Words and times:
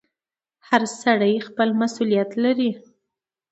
•هر 0.67 0.81
سړی 1.01 1.33
خپل 1.47 1.69
مسؤلیت 1.81 2.29
لري. 2.43 2.71